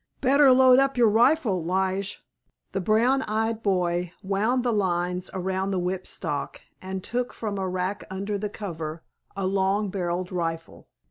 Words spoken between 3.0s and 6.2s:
eyed boy wound the lines around the whip